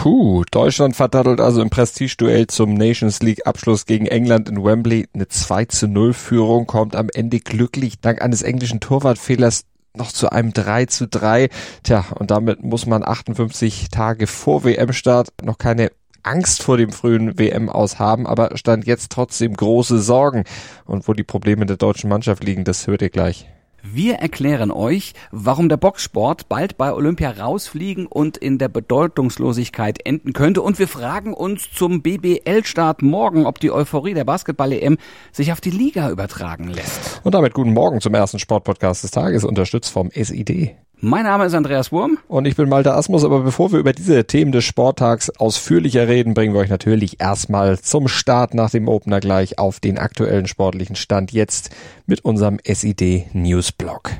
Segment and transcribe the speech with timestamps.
[0.00, 5.06] Puh, Deutschland verdattelt also im Prestigeduell zum Nations League Abschluss gegen England in Wembley.
[5.12, 10.32] Eine 2 zu 0 Führung kommt am Ende glücklich dank eines englischen Torwartfehlers noch zu
[10.32, 11.50] einem 3 zu 3.
[11.82, 15.90] Tja, und damit muss man 58 Tage vor WM-Start noch keine
[16.22, 20.44] Angst vor dem frühen WM aus haben, aber stand jetzt trotzdem große Sorgen.
[20.86, 23.50] Und wo die Probleme der deutschen Mannschaft liegen, das hört ihr gleich.
[23.82, 30.32] Wir erklären euch, warum der Boxsport bald bei Olympia rausfliegen und in der Bedeutungslosigkeit enden
[30.32, 30.62] könnte.
[30.62, 34.98] Und wir fragen uns zum BBL-Start morgen, ob die Euphorie der Basketball-EM
[35.32, 37.20] sich auf die Liga übertragen lässt.
[37.24, 40.76] Und damit guten Morgen zum ersten Sportpodcast des Tages, unterstützt vom SID.
[41.02, 42.18] Mein Name ist Andreas Wurm.
[42.28, 46.34] Und ich bin Malte Asmus, aber bevor wir über diese Themen des Sporttags ausführlicher reden,
[46.34, 50.96] bringen wir euch natürlich erstmal zum Start nach dem Opener gleich auf den aktuellen sportlichen
[50.96, 51.70] Stand jetzt
[52.04, 54.10] mit unserem SID Newsblog.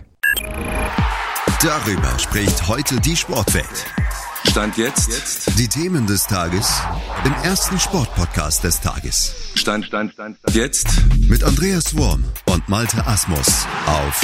[1.63, 3.87] Darüber spricht heute die Sportwelt.
[4.49, 5.59] Stand jetzt.
[5.59, 6.81] Die Themen des Tages
[7.27, 9.35] im ersten Sportpodcast des Tages.
[9.55, 10.57] Stand, Stand, Stand, Stand.
[10.57, 10.89] Jetzt.
[11.29, 14.23] Mit Andreas Wurm und Malte Asmus auf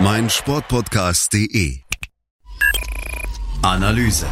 [0.00, 1.80] mein Sportpodcast.de
[3.62, 4.26] Analyse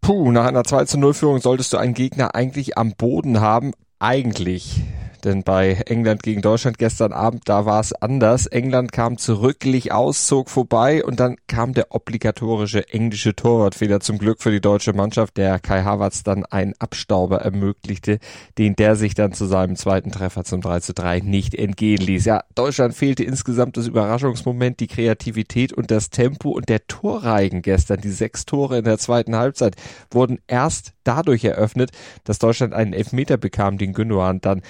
[0.00, 3.72] Puh, nach einer 2 zu 0 Führung solltest du einen Gegner eigentlich am Boden haben.
[3.98, 4.82] Eigentlich.
[5.24, 8.46] Denn bei England gegen Deutschland gestern Abend, da war es anders.
[8.46, 14.18] England kam zurück, lich aus, zog vorbei und dann kam der obligatorische englische Torwartfehler zum
[14.18, 18.18] Glück für die deutsche Mannschaft, der Kai Havertz dann einen Abstauber ermöglichte,
[18.58, 22.24] den der sich dann zu seinem zweiten Treffer zum 3 zu 3 nicht entgehen ließ.
[22.24, 28.00] Ja, Deutschland fehlte insgesamt das Überraschungsmoment, die Kreativität und das Tempo und der Torreigen gestern,
[28.00, 29.76] die sechs Tore in der zweiten Halbzeit,
[30.10, 31.90] wurden erst dadurch eröffnet,
[32.24, 34.62] dass Deutschland einen Elfmeter bekam, den Gündogan dann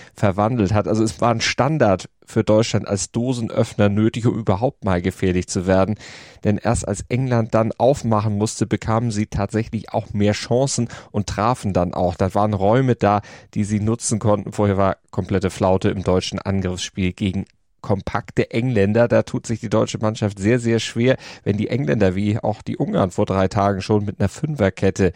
[0.43, 0.89] verwandelt hat.
[0.89, 5.67] Also es war ein Standard für Deutschland als Dosenöffner nötig, um überhaupt mal gefährlich zu
[5.67, 5.97] werden.
[6.45, 11.73] Denn erst als England dann aufmachen musste, bekamen sie tatsächlich auch mehr Chancen und trafen
[11.73, 12.17] dann auch.
[12.17, 13.23] Da waren Räume da,
[13.55, 14.53] die sie nutzen konnten.
[14.53, 17.45] Vorher war komplette Flaute im deutschen Angriffsspiel gegen
[17.81, 19.09] kompakte Engländer.
[19.09, 22.77] Da tut sich die deutsche Mannschaft sehr, sehr schwer, wenn die Engländer wie auch die
[22.77, 25.13] Ungarn vor drei Tagen schon mit einer Fünferkette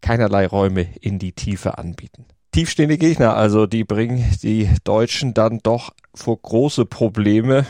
[0.00, 2.24] keinerlei Räume in die Tiefe anbieten.
[2.52, 7.66] Tiefstehende Gegner, also die bringen die Deutschen dann doch vor große Probleme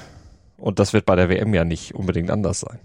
[0.57, 2.79] und das wird bei der WM ja nicht unbedingt anders sein.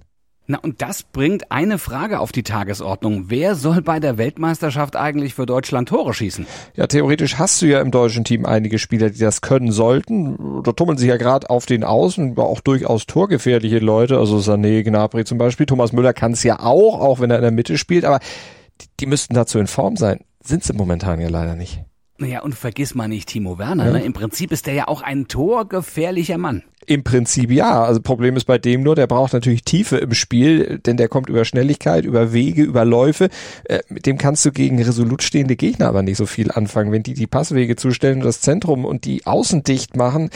[0.45, 3.25] Na, und das bringt eine Frage auf die Tagesordnung.
[3.29, 6.45] Wer soll bei der Weltmeisterschaft eigentlich für Deutschland Tore schießen?
[6.75, 10.61] Ja, theoretisch hast du ja im deutschen Team einige Spieler, die das können sollten.
[10.63, 15.23] Da tummeln sich ja gerade auf den Außen auch durchaus torgefährliche Leute, also Sané, Gnabry
[15.23, 15.65] zum Beispiel.
[15.65, 18.19] Thomas Müller kann es ja auch, auch wenn er in der Mitte spielt, aber
[18.81, 20.25] die, die müssten dazu in Form sein.
[20.43, 21.83] Sind sie momentan ja leider nicht.
[22.17, 23.85] Naja, und vergiss mal nicht Timo Werner.
[23.87, 23.91] Ja.
[23.93, 24.03] Ne?
[24.03, 26.63] Im Prinzip ist der ja auch ein torgefährlicher Mann.
[26.87, 27.83] Im Prinzip ja.
[27.83, 31.29] Also Problem ist bei dem nur, der braucht natürlich Tiefe im Spiel, denn der kommt
[31.29, 33.29] über Schnelligkeit, über Wege, über Läufe.
[33.65, 36.91] Äh, mit dem kannst du gegen resolut stehende Gegner aber nicht so viel anfangen.
[36.91, 40.29] Wenn die die Passwege zustellen und das Zentrum und die Außen dicht machen,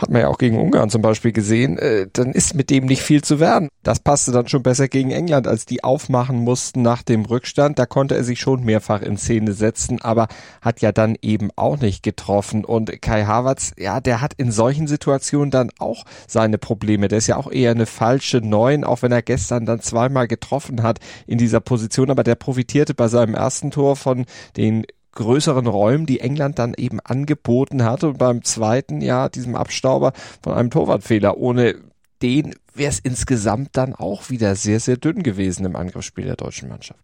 [0.00, 3.02] hat man ja auch gegen Ungarn zum Beispiel gesehen, äh, dann ist mit dem nicht
[3.02, 3.68] viel zu werden.
[3.82, 7.78] Das passte dann schon besser gegen England, als die aufmachen mussten nach dem Rückstand.
[7.78, 10.28] Da konnte er sich schon mehrfach in Szene setzen, aber
[10.60, 12.64] hat ja dann eben auch nicht getroffen.
[12.64, 17.08] Und Kai Havertz, ja, der hat in solchen Situationen dann auch seine Probleme.
[17.08, 20.82] Der ist ja auch eher eine falsche Neun, auch wenn er gestern dann zweimal getroffen
[20.82, 22.10] hat in dieser Position.
[22.10, 24.26] Aber der profitierte bei seinem ersten Tor von
[24.56, 30.12] den größeren Räumen, die England dann eben angeboten hatte und beim zweiten Jahr diesem Abstauber
[30.42, 31.36] von einem Torwartfehler.
[31.38, 31.76] Ohne
[32.22, 36.68] den wäre es insgesamt dann auch wieder sehr, sehr dünn gewesen im Angriffsspiel der deutschen
[36.68, 37.00] Mannschaft.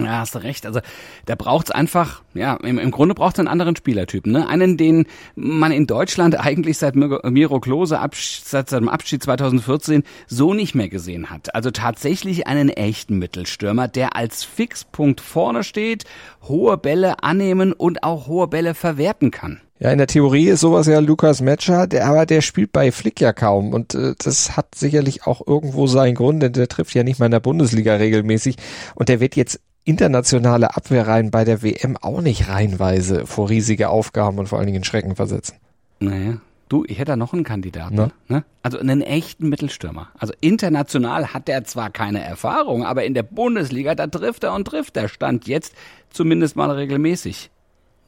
[0.00, 0.64] Ja, hast du recht.
[0.64, 0.80] Also
[1.26, 4.48] da braucht's einfach, ja, im, im Grunde braucht's einen anderen Spielertypen, ne?
[4.48, 7.98] Einen, den man in Deutschland eigentlich seit Miro Klose
[8.44, 11.54] seit seinem Abschied 2014 so nicht mehr gesehen hat.
[11.54, 16.04] Also tatsächlich einen echten Mittelstürmer, der als Fixpunkt vorne steht,
[16.42, 19.60] hohe Bälle annehmen und auch hohe Bälle verwerten kann.
[19.80, 23.20] Ja, in der Theorie ist sowas ja Lukas Metscher, der, aber der spielt bei Flick
[23.20, 27.04] ja kaum und äh, das hat sicherlich auch irgendwo seinen Grund, denn der trifft ja
[27.04, 28.56] nicht mal in der Bundesliga regelmäßig
[28.96, 34.38] und der wird jetzt internationale Abwehrreihen bei der WM auch nicht reihenweise vor riesige Aufgaben
[34.38, 35.56] und vor allen Dingen Schrecken versetzen.
[35.98, 36.40] Naja.
[36.68, 37.94] Du, ich hätte da noch einen Kandidaten.
[37.94, 38.12] Ne?
[38.28, 38.44] Ne?
[38.62, 40.08] Also einen echten Mittelstürmer.
[40.18, 44.66] Also international hat er zwar keine Erfahrung, aber in der Bundesliga, da trifft er und
[44.66, 45.08] trifft er.
[45.08, 45.74] Stand jetzt
[46.10, 47.50] zumindest mal regelmäßig.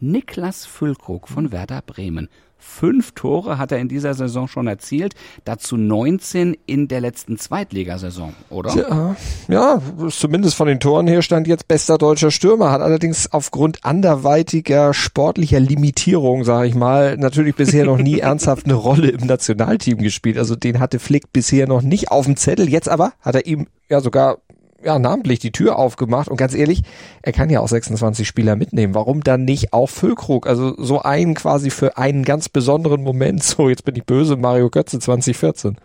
[0.01, 2.29] Niklas Füllkrug von Werder Bremen.
[2.61, 5.15] Fünf Tore hat er in dieser Saison schon erzielt,
[5.45, 8.75] dazu 19 in der letzten Zweitligasaison, oder?
[8.77, 9.17] Ja,
[9.49, 14.95] ja, zumindest von den Toren her stand jetzt bester deutscher Stürmer, hat allerdings aufgrund anderweitiger
[14.95, 20.39] sportlicher Limitierung, sage ich mal, natürlich bisher noch nie ernsthaft eine Rolle im Nationalteam gespielt.
[20.39, 22.69] Also den hatte Flick bisher noch nicht auf dem Zettel.
[22.69, 24.39] Jetzt aber hat er ihm ja sogar
[24.83, 26.83] ja, namentlich die Tür aufgemacht und ganz ehrlich,
[27.23, 28.95] er kann ja auch 26 Spieler mitnehmen.
[28.95, 30.47] Warum dann nicht auch Füllkrug?
[30.47, 33.43] Also so einen quasi für einen ganz besonderen Moment.
[33.51, 35.77] So, jetzt bin ich böse, Mario Götze 2014.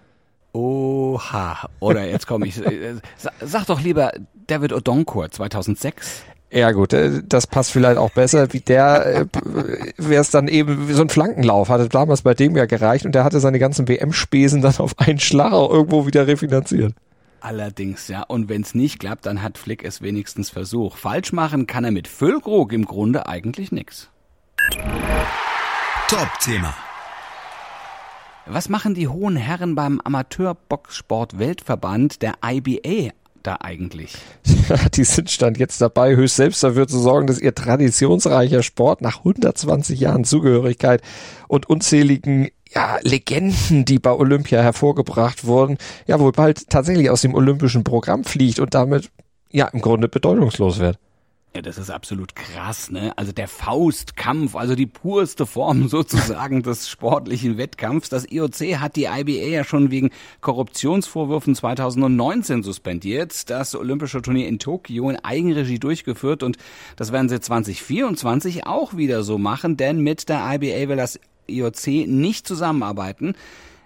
[0.53, 1.67] Oha.
[1.79, 2.63] Oder jetzt komme ich.
[2.65, 2.95] Äh,
[3.41, 4.11] sag doch lieber
[4.47, 6.23] David Odonkor 2006.
[6.51, 9.25] Ja gut, äh, das passt vielleicht auch besser, wie der äh,
[9.97, 13.25] wäre es dann eben so ein Flankenlauf, hatte damals bei dem ja gereicht und der
[13.25, 16.93] hatte seine ganzen WM-Spesen dann auf einen Schlag irgendwo wieder refinanziert.
[17.41, 18.23] Allerdings, ja.
[18.23, 20.99] Und wenn es nicht klappt, dann hat Flick es wenigstens versucht.
[20.99, 24.09] Falsch machen kann er mit Füllkrug im Grunde eigentlich nix.
[26.07, 26.73] Top-Thema.
[28.47, 33.11] Was machen die hohen Herren beim Amateurboxsport-Weltverband, der IBA,
[33.41, 34.13] da eigentlich?
[34.93, 39.17] die sind stand jetzt dabei, höchst selbst dafür zu sorgen, dass ihr traditionsreicher Sport nach
[39.19, 41.01] 120 Jahren Zugehörigkeit
[41.47, 45.77] und unzähligen ja, Legenden, die bei Olympia hervorgebracht wurden,
[46.07, 49.09] ja wohl bald tatsächlich aus dem olympischen Programm fliegt und damit
[49.51, 50.99] ja im Grunde bedeutungslos wird.
[51.55, 53.17] Ja, das ist absolut krass, ne?
[53.17, 58.09] Also der Faustkampf, also die purste Form sozusagen des sportlichen Wettkampfs.
[58.09, 60.09] Das IOC hat die IBA ja schon wegen
[60.41, 63.49] Korruptionsvorwürfen 2019 suspendiert.
[63.49, 66.57] Das Olympische Turnier in Tokio in Eigenregie durchgeführt und
[66.97, 72.07] das werden sie 2024 auch wieder so machen, denn mit der IBA will das IOC
[72.07, 73.35] nicht zusammenarbeiten.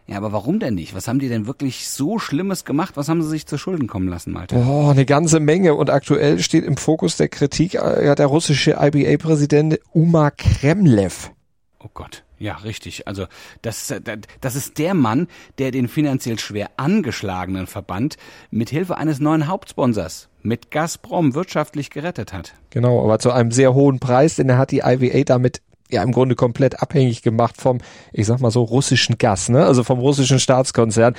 [0.09, 0.95] Ja, aber warum denn nicht?
[0.95, 2.97] Was haben die denn wirklich so Schlimmes gemacht?
[2.97, 4.55] Was haben sie sich zu Schulden kommen lassen, Malte?
[4.55, 5.75] Oh, eine ganze Menge.
[5.75, 11.31] Und aktuell steht im Fokus der Kritik äh, ja, der russische IBA-Präsident Uma Kremlev.
[11.79, 12.23] Oh Gott.
[12.39, 13.07] Ja, richtig.
[13.07, 13.27] Also
[13.61, 14.01] das, äh,
[14.41, 15.27] das ist der Mann,
[15.59, 18.17] der den finanziell schwer angeschlagenen Verband
[18.49, 22.53] mit Hilfe eines neuen Hauptsponsors mit Gazprom wirtschaftlich gerettet hat.
[22.71, 26.11] Genau, aber zu einem sehr hohen Preis, denn er hat die IBA damit ja im
[26.11, 27.79] Grunde komplett abhängig gemacht vom,
[28.13, 29.65] ich sag mal so, russischen Gas, ne?
[29.65, 31.15] Also vom russischen Staatskonzern.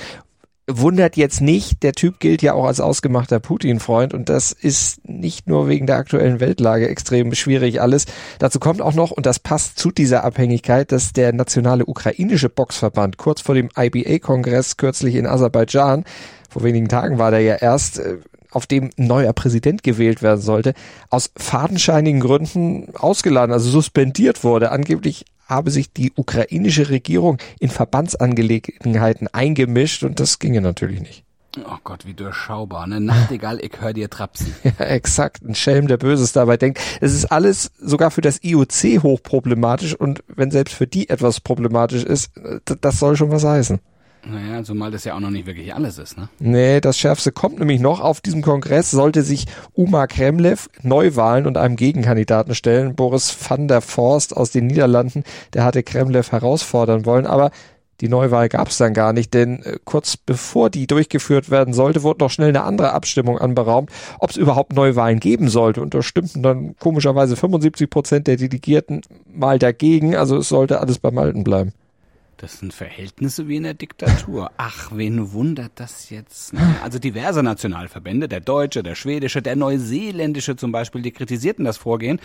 [0.69, 5.47] Wundert jetzt nicht, der Typ gilt ja auch als ausgemachter Putin-Freund und das ist nicht
[5.47, 8.05] nur wegen der aktuellen Weltlage extrem schwierig alles.
[8.39, 13.17] Dazu kommt auch noch, und das passt zu dieser Abhängigkeit, dass der nationale ukrainische Boxverband
[13.17, 16.05] kurz vor dem IBA-Kongress kürzlich in Aserbaidschan,
[16.51, 18.17] vor wenigen Tagen war der ja erst, äh,
[18.51, 20.73] auf dem neuer Präsident gewählt werden sollte,
[21.09, 24.71] aus fadenscheinigen Gründen ausgeladen, also suspendiert wurde.
[24.71, 31.23] Angeblich habe sich die ukrainische Regierung in Verbandsangelegenheiten eingemischt und das ginge natürlich nicht.
[31.65, 32.87] Oh Gott, wie durchschaubar.
[32.87, 33.01] Ne?
[33.01, 34.55] Nachtigall, ich hör dir trapsen.
[34.63, 35.43] Ja, exakt.
[35.43, 36.79] Ein Schelm, der Böses dabei denkt.
[37.01, 42.03] Es ist alles sogar für das IOC hochproblematisch und wenn selbst für die etwas problematisch
[42.03, 42.31] ist,
[42.63, 43.79] das soll schon was heißen.
[44.23, 46.29] Naja, zumal das ja auch noch nicht wirklich alles ist, ne?
[46.39, 47.99] Nee, das Schärfste kommt nämlich noch.
[47.99, 52.95] Auf diesem Kongress sollte sich Uma Kremlev Neuwahlen und einem Gegenkandidaten stellen.
[52.95, 55.23] Boris van der Forst aus den Niederlanden,
[55.53, 57.51] der hatte Kremlev herausfordern wollen, aber
[58.01, 62.01] die Neuwahl gab es dann gar nicht, denn äh, kurz bevor die durchgeführt werden sollte,
[62.01, 65.81] wurde noch schnell eine andere Abstimmung anberaumt, ob es überhaupt Neuwahlen geben sollte.
[65.81, 69.01] Und da stimmten dann komischerweise 75 Prozent der Delegierten
[69.31, 70.15] mal dagegen.
[70.15, 71.73] Also es sollte alles beim Alten bleiben.
[72.41, 74.49] Das sind Verhältnisse wie in der Diktatur.
[74.57, 76.53] Ach, wen wundert das jetzt?
[76.81, 82.19] Also diverse Nationalverbände, der deutsche, der schwedische, der neuseeländische zum Beispiel, die kritisierten das Vorgehen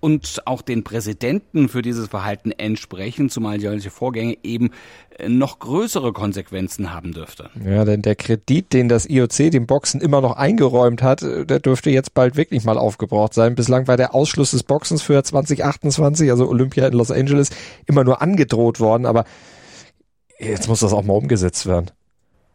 [0.00, 4.70] und auch den Präsidenten für dieses Verhalten entsprechen, zumal solche Vorgänge eben
[5.18, 7.48] äh, noch größere Konsequenzen haben dürfte.
[7.64, 11.60] Ja, denn der Kredit, den das IOC dem Boxen immer noch eingeräumt hat, äh, der
[11.60, 13.54] dürfte jetzt bald wirklich mal aufgebraucht sein.
[13.54, 17.50] Bislang war der Ausschluss des Boxens für 2028, also Olympia in Los Angeles,
[17.86, 19.24] immer nur angedroht worden, aber
[20.40, 21.90] Jetzt muss das auch mal umgesetzt werden.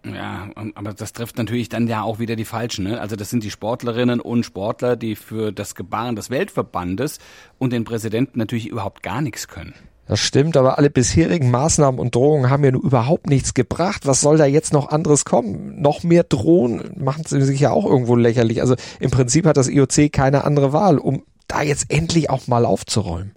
[0.03, 2.85] Ja, aber das trifft natürlich dann ja auch wieder die Falschen.
[2.85, 2.99] Ne?
[2.99, 7.19] Also das sind die Sportlerinnen und Sportler, die für das Gebaren des Weltverbandes
[7.57, 9.73] und den Präsidenten natürlich überhaupt gar nichts können.
[10.07, 14.05] Das stimmt, aber alle bisherigen Maßnahmen und Drohungen haben ja nur überhaupt nichts gebracht.
[14.05, 15.81] Was soll da jetzt noch anderes kommen?
[15.81, 18.61] Noch mehr drohen machen sie sich ja auch irgendwo lächerlich.
[18.61, 22.65] Also im Prinzip hat das IOC keine andere Wahl, um da jetzt endlich auch mal
[22.65, 23.33] aufzuräumen.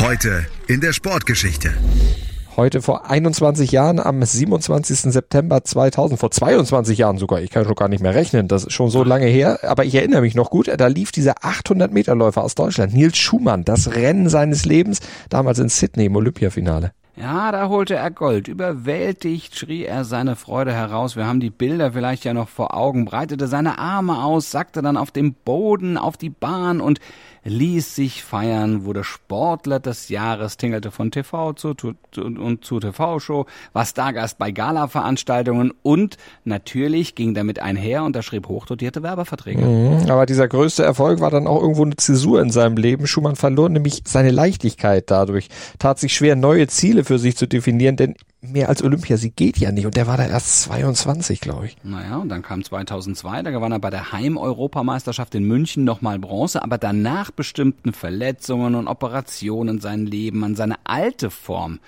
[0.00, 1.72] Heute in der Sportgeschichte.
[2.56, 5.12] Heute vor 21 Jahren, am 27.
[5.12, 8.72] September 2000, vor 22 Jahren sogar, ich kann schon gar nicht mehr rechnen, das ist
[8.72, 12.14] schon so lange her, aber ich erinnere mich noch gut, da lief dieser 800 Meter
[12.14, 16.92] Läufer aus Deutschland, Nils Schumann, das Rennen seines Lebens, damals in Sydney im Olympiafinale.
[17.16, 18.48] Ja, da holte er Gold.
[18.48, 21.14] Überwältigt schrie er seine Freude heraus.
[21.14, 24.96] Wir haben die Bilder vielleicht ja noch vor Augen, breitete seine Arme aus, sackte dann
[24.96, 26.98] auf dem Boden, auf die Bahn und
[27.44, 33.46] ließ sich feiern, wurde Sportler des Jahres, tingelte von TV zu, zu, und zu TV-Show,
[33.72, 39.64] war Stargast bei Gala-Veranstaltungen und natürlich ging damit einher, unterschrieb hochdotierte Werbeverträge.
[39.64, 43.06] Mhm, aber dieser größte Erfolg war dann auch irgendwo eine Zäsur in seinem Leben.
[43.06, 45.48] Schumann verlor nämlich seine Leichtigkeit dadurch,
[45.78, 48.14] tat sich schwer, neue Ziele für sich zu definieren, denn
[48.52, 49.86] mehr als Olympiasieg geht ja nicht.
[49.86, 51.76] Und der war da erst 22, glaube ich.
[51.82, 56.62] Naja, und dann kam 2002, da gewann er bei der Heim-Europameisterschaft in München nochmal Bronze,
[56.62, 61.80] aber danach bestimmten Verletzungen und Operationen sein Leben an seine alte Form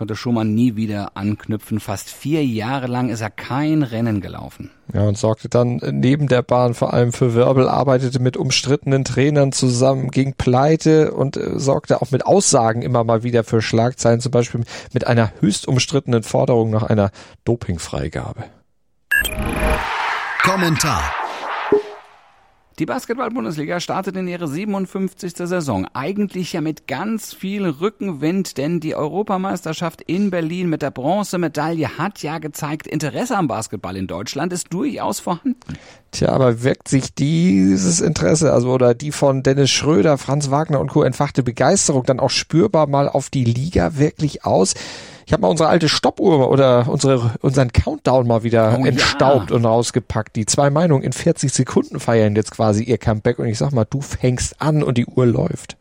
[0.00, 1.78] konnte Schumann nie wieder anknüpfen.
[1.78, 4.70] Fast vier Jahre lang ist er kein Rennen gelaufen.
[4.94, 9.52] Ja, und sorgte dann neben der Bahn vor allem für Wirbel, arbeitete mit umstrittenen Trainern
[9.52, 14.32] zusammen, ging pleite und äh, sorgte auch mit Aussagen immer mal wieder für Schlagzeilen, zum
[14.32, 14.64] Beispiel
[14.94, 17.10] mit einer höchst umstrittenen Forderung nach einer
[17.44, 18.44] Dopingfreigabe.
[20.42, 21.12] Kommentar
[22.80, 25.36] die Basketball-Bundesliga startet in ihre 57.
[25.36, 25.86] Saison.
[25.92, 32.22] Eigentlich ja mit ganz viel Rückenwind, denn die Europameisterschaft in Berlin mit der Bronzemedaille hat
[32.22, 35.60] ja gezeigt, Interesse am Basketball in Deutschland ist durchaus vorhanden.
[36.10, 40.90] Tja, aber wirkt sich dieses Interesse, also oder die von Dennis Schröder, Franz Wagner und
[40.90, 41.02] Co.
[41.02, 44.74] entfachte Begeisterung dann auch spürbar mal auf die Liga wirklich aus?
[45.30, 49.56] Ich habe mal unsere alte Stoppuhr oder unsere, unseren Countdown mal wieder oh, entstaubt ja.
[49.56, 50.34] und rausgepackt.
[50.34, 53.84] Die zwei Meinungen in 40 Sekunden feiern jetzt quasi ihr Comeback und ich sag mal,
[53.88, 55.76] du fängst an und die Uhr läuft.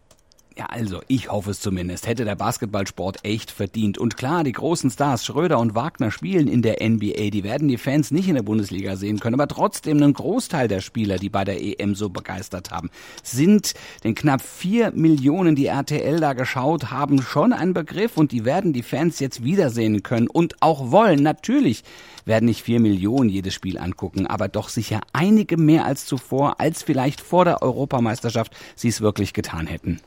[0.60, 2.06] Ja, also, ich hoffe es zumindest.
[2.06, 3.98] Hätte der Basketballsport echt verdient.
[3.98, 7.30] Und klar, die großen Stars Schröder und Wagner spielen in der NBA.
[7.30, 9.36] Die werden die Fans nicht in der Bundesliga sehen können.
[9.36, 12.90] Aber trotzdem ein Großteil der Spieler, die bei der EM so begeistert haben,
[13.24, 13.74] sind
[14.04, 18.18] den knapp vier Millionen, die RTL da geschaut haben, schon ein Begriff.
[18.18, 21.24] Und die werden die Fans jetzt wiedersehen können und auch wollen.
[21.24, 21.86] Natürlich
[22.26, 26.84] werden nicht vier Millionen jedes Spiel angucken, aber doch sicher einige mehr als zuvor, als
[26.84, 30.02] vielleicht vor der Europameisterschaft sie es wirklich getan hätten.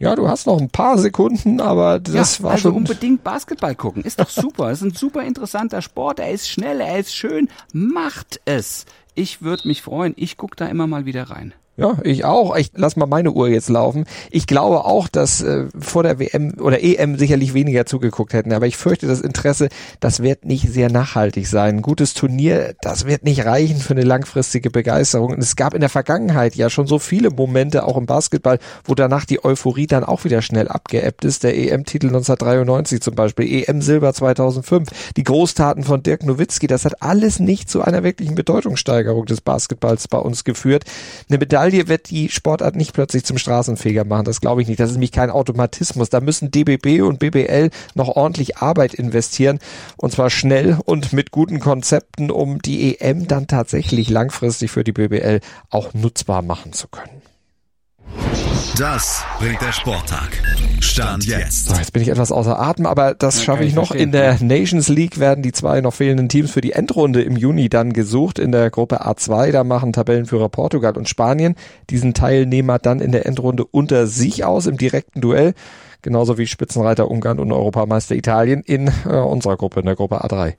[0.00, 2.76] Ja, du hast noch ein paar Sekunden, aber das ja, war also schon.
[2.78, 4.02] unbedingt Basketball gucken.
[4.02, 4.70] Ist doch super.
[4.70, 6.20] ist ein super interessanter Sport.
[6.20, 7.50] Er ist schnell, er ist schön.
[7.74, 8.86] Macht es.
[9.14, 10.14] Ich würde mich freuen.
[10.16, 11.52] Ich gucke da immer mal wieder rein.
[11.80, 12.54] Ja, ich auch.
[12.56, 14.04] Ich lass mal meine Uhr jetzt laufen.
[14.30, 18.66] Ich glaube auch, dass äh, vor der WM oder EM sicherlich weniger zugeguckt hätten, aber
[18.66, 21.76] ich fürchte, das Interesse, das wird nicht sehr nachhaltig sein.
[21.76, 25.32] Ein gutes Turnier, das wird nicht reichen für eine langfristige Begeisterung.
[25.32, 28.94] Und es gab in der Vergangenheit ja schon so viele Momente, auch im Basketball, wo
[28.94, 31.44] danach die Euphorie dann auch wieder schnell abgeebbt ist.
[31.44, 37.40] Der EM-Titel 1993 zum Beispiel, EM-Silber 2005, die Großtaten von Dirk Nowitzki, das hat alles
[37.40, 40.84] nicht zu einer wirklichen Bedeutungssteigerung des Basketballs bei uns geführt.
[41.30, 44.24] Eine Medaille Medaille wird die Sportart nicht plötzlich zum Straßenfeger machen.
[44.24, 44.80] Das glaube ich nicht.
[44.80, 46.10] Das ist nämlich kein Automatismus.
[46.10, 49.58] Da müssen DBB und BBL noch ordentlich Arbeit investieren.
[49.96, 54.92] Und zwar schnell und mit guten Konzepten, um die EM dann tatsächlich langfristig für die
[54.92, 57.29] BBL auch nutzbar machen zu können.
[58.78, 60.30] Das bringt der Sporttag.
[60.80, 61.66] Stand jetzt.
[61.66, 63.90] So, jetzt bin ich etwas außer Atem, aber das schaffe ich noch.
[63.90, 67.68] In der Nations League werden die zwei noch fehlenden Teams für die Endrunde im Juni
[67.68, 68.38] dann gesucht.
[68.38, 71.56] In der Gruppe A2, da machen Tabellenführer Portugal und Spanien
[71.90, 75.54] diesen Teilnehmer dann in der Endrunde unter sich aus im direkten Duell.
[76.02, 80.54] Genauso wie Spitzenreiter Ungarn und Europameister Italien in äh, unserer Gruppe, in der Gruppe A3.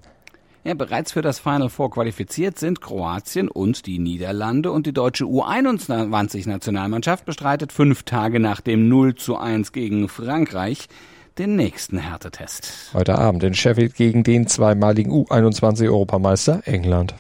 [0.64, 5.24] Ja, bereits für das Final Four qualifiziert sind Kroatien und die Niederlande und die deutsche
[5.24, 10.88] U21-Nationalmannschaft bestreitet fünf Tage nach dem 0 zu 1 gegen Frankreich
[11.40, 12.92] den nächsten Härtetest.
[12.94, 17.16] Heute Abend in Sheffield gegen den zweimaligen U21-Europameister England.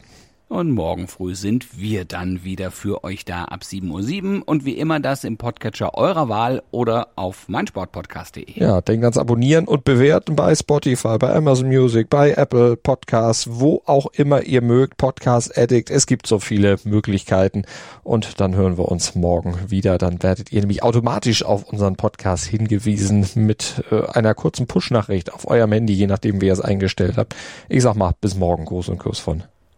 [0.51, 4.77] Und morgen früh sind wir dann wieder für euch da ab 7.07 Uhr und wie
[4.77, 8.59] immer das im Podcatcher eurer Wahl oder auf meinsportpodcast.de.
[8.59, 13.81] Ja, denkt ans Abonnieren und Bewerten bei Spotify, bei Amazon Music, bei Apple Podcasts, wo
[13.85, 15.89] auch immer ihr mögt, Podcast Addict.
[15.89, 17.63] Es gibt so viele Möglichkeiten
[18.03, 19.97] und dann hören wir uns morgen wieder.
[19.97, 25.47] Dann werdet ihr nämlich automatisch auf unseren Podcast hingewiesen mit äh, einer kurzen Push-Nachricht auf
[25.47, 27.37] eurem Handy, je nachdem, wie ihr es eingestellt habt.
[27.69, 28.65] Ich sag mal, bis morgen.
[28.65, 29.43] Gruß und Kuss von